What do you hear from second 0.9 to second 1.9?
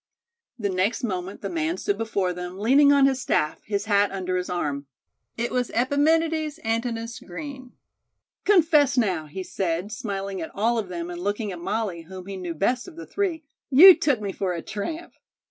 moment the man